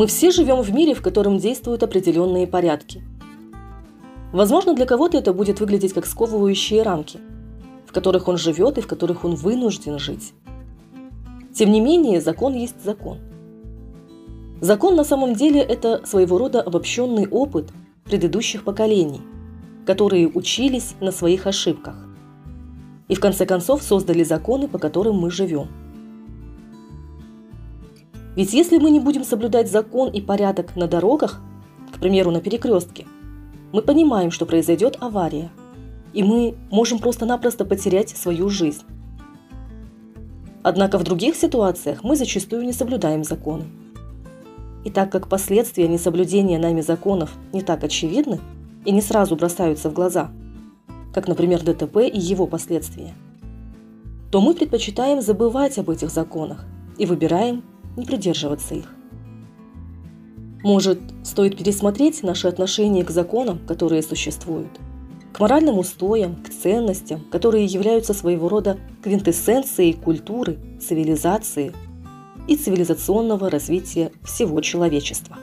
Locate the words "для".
4.72-4.86